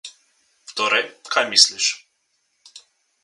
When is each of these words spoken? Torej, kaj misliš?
Torej, 0.79 1.03
kaj 1.35 1.45
misliš? 1.51 1.91